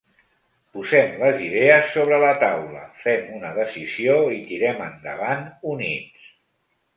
[0.77, 6.27] Posem les idees sobre la taula, fem una decisió i tirem endavant units.